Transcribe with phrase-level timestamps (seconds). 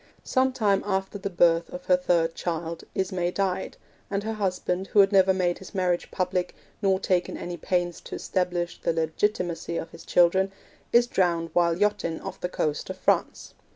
[0.23, 3.77] Some time after the birth of her third child, Ismay died,
[4.09, 8.15] and her husband, who had never made his marriage public, nor taken any pains to
[8.15, 10.51] establish the legitimacy of his children,
[10.91, 13.53] is drowned while yachting off the coast of France.